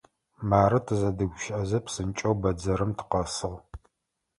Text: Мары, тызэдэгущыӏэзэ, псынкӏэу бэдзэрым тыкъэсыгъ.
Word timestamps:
Мары, 0.49 0.79
тызэдэгущыӏэзэ, 0.85 1.79
псынкӏэу 1.85 2.35
бэдзэрым 2.41 2.91
тыкъэсыгъ. 2.97 3.57